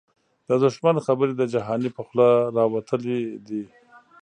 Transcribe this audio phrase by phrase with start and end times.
[0.47, 3.63] د دښمن خبري د جهانی په خوله راوتلی دې